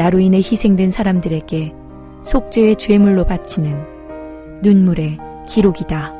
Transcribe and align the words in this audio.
나로 0.00 0.18
인해 0.18 0.38
희생된 0.38 0.90
사람들에게 0.90 1.74
속죄의 2.22 2.76
죄물로 2.76 3.26
바치는 3.26 4.62
눈물의 4.62 5.18
기록이다. 5.46 6.14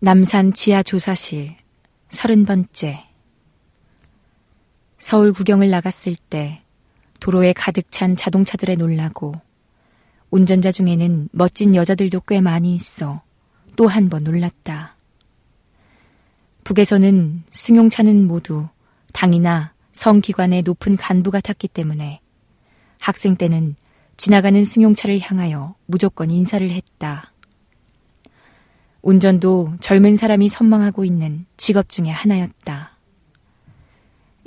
남산 0.00 0.54
지하 0.54 0.82
조사실 0.82 1.54
서른 2.08 2.44
번째 2.44 3.04
서울 4.98 5.32
구경을 5.32 5.70
나갔을 5.70 6.16
때 6.16 6.62
도로에 7.20 7.52
가득 7.52 7.92
찬 7.92 8.16
자동차들에 8.16 8.74
놀라고 8.74 9.45
운전자 10.30 10.70
중에는 10.70 11.28
멋진 11.32 11.74
여자들도 11.74 12.20
꽤 12.26 12.40
많이 12.40 12.74
있어 12.74 13.22
또 13.76 13.86
한 13.88 14.08
번 14.08 14.24
놀랐다. 14.24 14.96
북에서는 16.64 17.44
승용차는 17.50 18.26
모두 18.26 18.66
당이나 19.12 19.72
성기관의 19.92 20.62
높은 20.62 20.96
간부가 20.96 21.40
탔기 21.40 21.68
때문에 21.68 22.20
학생 22.98 23.36
때는 23.36 23.76
지나가는 24.16 24.64
승용차를 24.64 25.20
향하여 25.20 25.74
무조건 25.86 26.30
인사를 26.30 26.68
했다. 26.70 27.32
운전도 29.02 29.76
젊은 29.80 30.16
사람이 30.16 30.48
선망하고 30.48 31.04
있는 31.04 31.46
직업 31.56 31.88
중의 31.88 32.12
하나였다. 32.12 32.96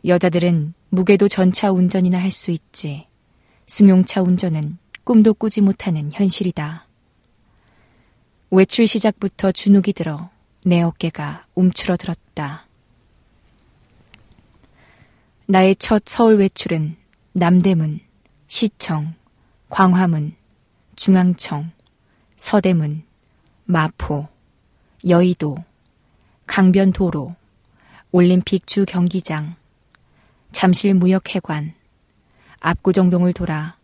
여자들은 0.06 0.74
무게도 0.90 1.28
전차 1.28 1.72
운전이나 1.72 2.20
할 2.20 2.32
수 2.32 2.52
있지. 2.52 3.08
승용차 3.68 4.22
운전은 4.24 4.78
꿈도 5.10 5.34
꾸지 5.34 5.62
못하는 5.62 6.12
현실이다. 6.14 6.86
외출 8.52 8.86
시작부터 8.86 9.52
주눅이 9.52 9.94
들어 9.96 10.30
내 10.64 10.84
어깨가 10.84 11.48
움츠러들었다. 11.56 12.68
나의 15.48 15.76
첫 15.78 16.04
서울 16.06 16.36
외출은 16.36 16.96
남대문, 17.32 18.02
시청, 18.46 19.16
광화문, 19.70 20.36
중앙청, 20.96 21.72
서대문, 22.38 23.02
마포, 23.66 24.28
여의도, 25.08 25.58
강변도로, 26.46 27.36
올림픽 28.12 28.68
주 28.68 28.86
경기장, 28.86 29.56
잠실 30.52 30.94
무역회관, 30.94 31.74
압구정동을 32.60 33.34
돌아 33.34 33.79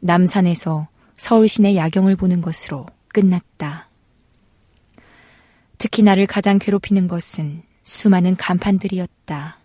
남산에서 0.00 0.88
서울 1.14 1.48
시내 1.48 1.76
야경을 1.76 2.16
보는 2.16 2.40
것으로 2.40 2.86
끝났다. 3.08 3.88
특히 5.78 6.02
나를 6.02 6.26
가장 6.26 6.58
괴롭히는 6.58 7.06
것은 7.06 7.62
수많은 7.82 8.36
간판들이었다. 8.36 9.58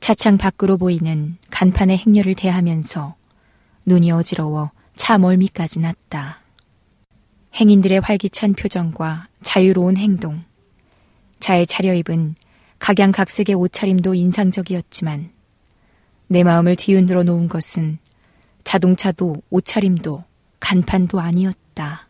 차창 0.00 0.36
밖으로 0.36 0.78
보이는 0.78 1.36
간판의 1.50 1.98
행렬을 1.98 2.34
대하면서 2.34 3.14
눈이 3.86 4.10
어지러워 4.10 4.70
차 4.96 5.18
멀미까지 5.18 5.80
났다. 5.80 6.40
행인들의 7.54 8.00
활기찬 8.00 8.54
표정과 8.54 9.28
자유로운 9.42 9.96
행동, 9.96 10.42
잘 11.38 11.66
차려입은 11.66 12.34
각양각색의 12.78 13.54
옷차림도 13.54 14.14
인상적이었지만 14.14 15.30
내 16.28 16.42
마음을 16.42 16.76
뒤흔들어 16.76 17.22
놓은 17.22 17.48
것은 17.48 17.98
자동차도 18.64 19.42
옷차림도 19.50 20.24
간판도 20.60 21.20
아니었다. 21.20 22.08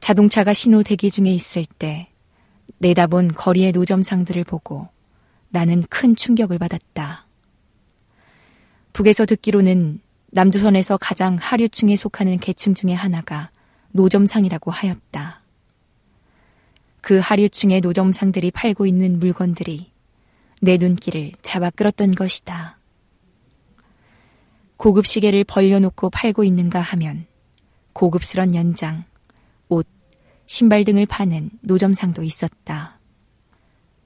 자동차가 0.00 0.52
신호 0.52 0.82
대기 0.82 1.10
중에 1.10 1.30
있을 1.30 1.64
때 1.78 2.08
내다본 2.78 3.34
거리의 3.34 3.72
노점상들을 3.72 4.44
보고 4.44 4.88
나는 5.50 5.82
큰 5.90 6.16
충격을 6.16 6.58
받았다. 6.58 7.26
북에서 8.92 9.26
듣기로는 9.26 10.00
남조선에서 10.32 10.96
가장 10.96 11.36
하류층에 11.38 11.96
속하는 11.96 12.38
계층 12.38 12.74
중의 12.74 12.96
하나가 12.96 13.50
노점상이라고 13.92 14.70
하였다. 14.70 15.42
그 17.02 17.18
하류층의 17.18 17.80
노점상들이 17.80 18.50
팔고 18.50 18.86
있는 18.86 19.18
물건들이 19.18 19.90
내 20.60 20.76
눈길을 20.76 21.32
잡아 21.42 21.70
끌었던 21.70 22.14
것이다. 22.14 22.79
고급 24.80 25.06
시계를 25.06 25.44
벌려놓고 25.44 26.08
팔고 26.08 26.42
있는가 26.42 26.80
하면 26.80 27.26
고급스런 27.92 28.54
연장, 28.54 29.04
옷, 29.68 29.86
신발 30.46 30.84
등을 30.84 31.04
파는 31.04 31.50
노점상도 31.60 32.22
있었다. 32.22 32.98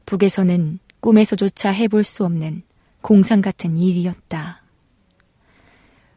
북에서는 0.05 0.81
꿈에서조차 0.99 1.71
해볼 1.71 2.03
수 2.03 2.25
없는 2.25 2.65
공상 3.03 3.41
같은 3.41 3.77
일이었다. 3.77 4.65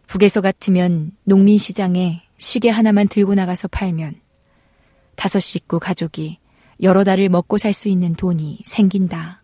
북에서 0.07 0.41
같으면 0.41 1.11
농민시장에 1.25 2.23
시계 2.37 2.71
하나만 2.71 3.09
들고 3.09 3.35
나가서 3.35 3.67
팔면 3.67 4.19
다섯 5.13 5.37
식구 5.37 5.79
가족이 5.79 6.39
여러 6.81 7.03
달을 7.03 7.29
먹고 7.29 7.59
살 7.59 7.73
수 7.73 7.89
있는 7.89 8.15
돈이 8.15 8.61
생긴다. 8.65 9.43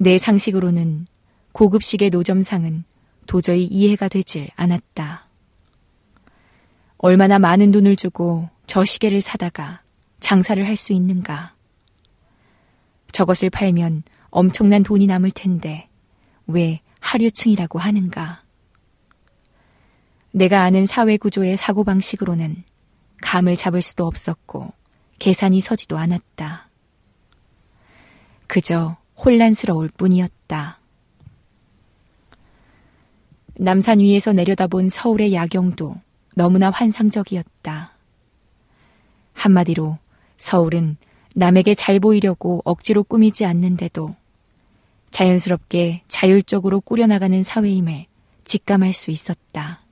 내 0.00 0.18
상식으로는 0.18 1.06
고급 1.52 1.84
시계 1.84 2.08
노점상은 2.08 2.82
도저히 3.26 3.64
이해가 3.64 4.08
되질 4.08 4.48
않았다. 4.56 5.26
얼마나 6.98 7.38
많은 7.38 7.72
돈을 7.72 7.96
주고 7.96 8.48
저 8.66 8.84
시계를 8.84 9.20
사다가 9.20 9.82
장사를 10.20 10.64
할 10.66 10.76
수 10.76 10.92
있는가? 10.92 11.54
저것을 13.12 13.50
팔면 13.50 14.02
엄청난 14.30 14.82
돈이 14.82 15.06
남을 15.06 15.30
텐데 15.30 15.88
왜 16.46 16.80
하류층이라고 17.00 17.78
하는가? 17.78 18.42
내가 20.32 20.62
아는 20.62 20.84
사회 20.84 21.16
구조의 21.16 21.56
사고방식으로는 21.56 22.64
감을 23.22 23.56
잡을 23.56 23.80
수도 23.80 24.06
없었고 24.06 24.72
계산이 25.18 25.60
서지도 25.60 25.96
않았다. 25.96 26.68
그저 28.46 28.96
혼란스러울 29.16 29.88
뿐이었다. 29.96 30.78
남산 33.58 34.00
위에서 34.00 34.32
내려다본 34.32 34.90
서울의 34.90 35.32
야경도 35.32 35.96
너무나 36.34 36.70
환상적이었다. 36.70 37.92
한마디로 39.32 39.98
서울은 40.36 40.96
남에게 41.34 41.74
잘 41.74 41.98
보이려고 41.98 42.60
억지로 42.64 43.02
꾸미지 43.02 43.44
않는데도 43.46 44.14
자연스럽게 45.10 46.02
자율적으로 46.08 46.80
꾸려나가는 46.80 47.42
사회임을 47.42 48.06
직감할 48.44 48.92
수 48.92 49.10
있었다. 49.10 49.82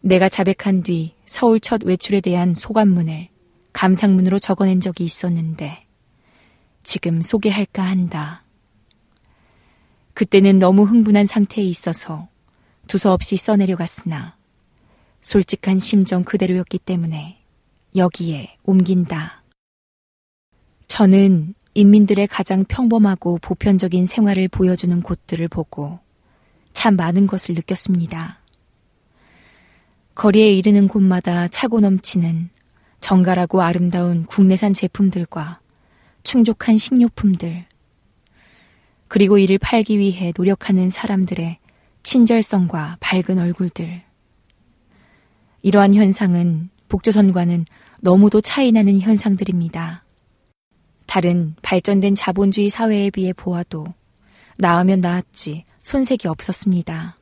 내가 0.00 0.30
자백한 0.30 0.82
뒤 0.82 1.14
서울 1.26 1.60
첫 1.60 1.84
외출에 1.84 2.22
대한 2.22 2.54
소감문을 2.54 3.28
감상문으로 3.74 4.38
적어낸 4.38 4.80
적이 4.80 5.04
있었는데 5.04 5.84
지금 6.82 7.20
소개할까 7.20 7.82
한다. 7.82 8.44
그때는 10.20 10.58
너무 10.58 10.82
흥분한 10.82 11.24
상태에 11.24 11.64
있어서 11.64 12.28
두서없이 12.88 13.38
써내려갔으나 13.38 14.36
솔직한 15.22 15.78
심정 15.78 16.24
그대로였기 16.24 16.78
때문에 16.78 17.38
여기에 17.96 18.54
옮긴다. 18.64 19.42
저는 20.88 21.54
인민들의 21.72 22.26
가장 22.26 22.66
평범하고 22.66 23.38
보편적인 23.40 24.04
생활을 24.04 24.48
보여주는 24.48 25.00
곳들을 25.00 25.48
보고 25.48 26.00
참 26.74 26.96
많은 26.96 27.26
것을 27.26 27.54
느꼈습니다. 27.54 28.40
거리에 30.16 30.52
이르는 30.52 30.88
곳마다 30.88 31.48
차고 31.48 31.80
넘치는 31.80 32.50
정갈하고 33.00 33.62
아름다운 33.62 34.26
국내산 34.26 34.74
제품들과 34.74 35.60
충족한 36.24 36.76
식료품들, 36.76 37.69
그리고 39.10 39.38
이를 39.38 39.58
팔기 39.58 39.98
위해 39.98 40.32
노력하는 40.38 40.88
사람들의 40.88 41.58
친절성과 42.04 42.98
밝은 43.00 43.40
얼굴들. 43.40 44.02
이러한 45.62 45.94
현상은 45.94 46.70
북조선과는 46.86 47.66
너무도 48.02 48.40
차이나는 48.40 49.00
현상들입니다. 49.00 50.04
다른 51.06 51.56
발전된 51.60 52.14
자본주의 52.14 52.68
사회에 52.68 53.10
비해 53.10 53.32
보아도 53.32 53.84
나으면 54.58 55.00
나았지 55.00 55.64
손색이 55.80 56.28
없었습니다. 56.28 57.16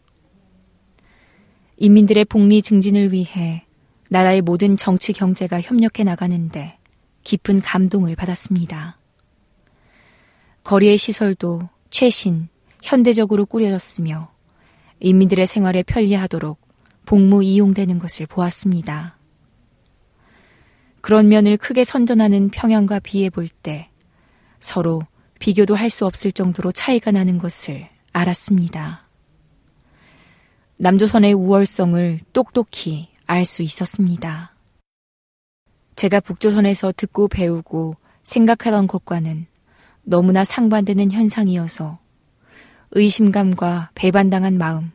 인민들의 1.78 2.26
복리 2.26 2.60
증진을 2.60 3.14
위해 3.14 3.64
나라의 4.10 4.42
모든 4.42 4.76
정치 4.76 5.14
경제가 5.14 5.62
협력해 5.62 6.04
나가는데 6.04 6.76
깊은 7.24 7.62
감동을 7.62 8.14
받았습니다. 8.14 8.98
거리의 10.64 10.98
시설도 10.98 11.70
최신, 11.90 12.48
현대적으로 12.82 13.46
꾸려졌으며 13.46 14.30
인민들의 15.00 15.46
생활에 15.46 15.82
편리하도록 15.82 16.58
복무 17.06 17.42
이용되는 17.44 17.98
것을 17.98 18.26
보았습니다. 18.26 19.16
그런 21.00 21.28
면을 21.28 21.56
크게 21.56 21.84
선전하는 21.84 22.50
평양과 22.50 22.98
비해 23.00 23.30
볼 23.30 23.48
때 23.48 23.90
서로 24.60 25.02
비교도 25.38 25.74
할 25.76 25.88
수 25.88 26.04
없을 26.04 26.32
정도로 26.32 26.72
차이가 26.72 27.10
나는 27.10 27.38
것을 27.38 27.88
알았습니다. 28.12 29.08
남조선의 30.76 31.32
우월성을 31.32 32.20
똑똑히 32.32 33.08
알 33.26 33.44
수 33.44 33.62
있었습니다. 33.62 34.54
제가 35.96 36.20
북조선에서 36.20 36.92
듣고 36.96 37.28
배우고 37.28 37.96
생각하던 38.24 38.86
것과는 38.86 39.46
너무나 40.08 40.42
상반되는 40.42 41.12
현상이어서 41.12 41.98
의심감과 42.92 43.90
배반당한 43.94 44.56
마음, 44.56 44.90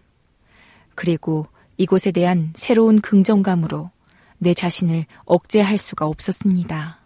그리고 0.95 1.45
이곳에 1.77 2.11
대한 2.11 2.51
새로운 2.55 2.99
긍정감으로 2.99 3.91
내 4.39 4.55
자신을 4.55 5.05
억제할 5.25 5.77
수가 5.77 6.07
없었습니다. 6.07 6.99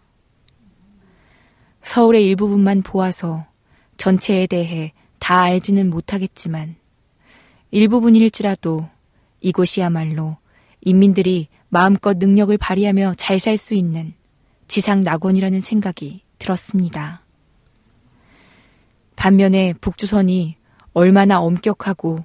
서울의 1.82 2.24
일부분만 2.24 2.80
보아서 2.80 3.44
전체에 3.98 4.46
대해 4.46 4.94
다 5.18 5.42
알지는 5.42 5.90
못하겠지만 5.90 6.76
일부분일지라도 7.70 8.88
이곳이야말로 9.42 10.38
인민들이 10.80 11.48
마음껏 11.68 12.16
능력을 12.16 12.56
발휘하며 12.56 13.14
잘 13.18 13.38
살 13.38 13.58
수 13.58 13.74
있는 13.74 14.14
지상 14.66 15.02
낙원이라는 15.02 15.60
생각이 15.60 16.22
들었습니다. 16.38 17.27
반면에 19.18 19.74
북조선이 19.80 20.56
얼마나 20.92 21.40
엄격하고 21.40 22.24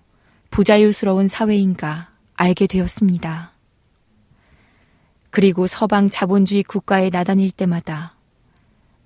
부자유스러운 0.52 1.28
사회인가 1.28 2.12
알게 2.36 2.68
되었습니다. 2.68 3.52
그리고 5.32 5.66
서방 5.66 6.12
자본주의 6.12 6.62
국가에 6.62 7.10
나다닐 7.10 7.50
때마다 7.50 8.16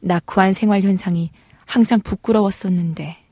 낙후한 0.01 0.51
생활 0.51 0.81
현상이 0.81 1.31
항상 1.65 2.01
부끄러웠었는데 2.01 3.23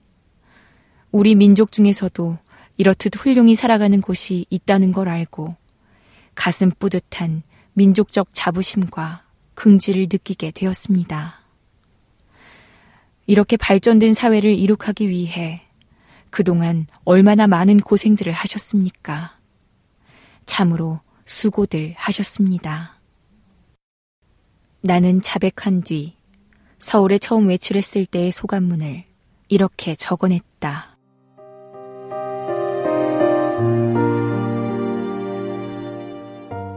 우리 1.12 1.36
민족 1.36 1.74
중에서도 1.74 2.38
이렇듯 2.78 3.18
훌륭히 3.18 3.56
살아가는 3.56 4.00
곳이 4.00 4.46
있다는 4.50 4.94
걸 4.94 5.10
알고 5.10 5.54
가슴 6.34 6.72
뿌듯한 6.72 7.44
민족적 7.74 8.30
자부심과 8.32 9.26
긍지를 9.54 10.04
느끼게 10.04 10.52
되었습니다. 10.52 11.45
이렇게 13.28 13.58
발전된 13.58 14.14
사회를 14.14 14.52
이룩하기 14.54 15.10
위해 15.10 15.62
그동안 16.30 16.86
얼마나 17.06 17.48
많은 17.48 17.78
고생들을 17.78 18.32
하셨습니까? 18.32 19.38
참으로 20.46 21.00
수고들 21.26 21.94
하셨습니다. 21.98 23.00
나는 24.82 25.22
자백한 25.22 25.82
뒤 25.82 26.16
서울에 26.78 27.18
처음 27.18 27.48
외출했을 27.48 28.06
때의 28.06 28.32
소감문을 28.32 29.06
이렇게 29.48 29.96
적어냈다. 29.96 30.96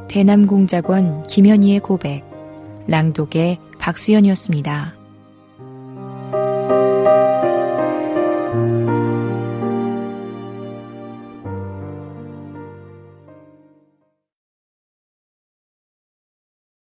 대남공작원 0.09 1.25
김현희의 1.25 1.81
고백, 1.81 2.25
랑독의 2.87 3.59
박수연이었습니다. 3.79 4.98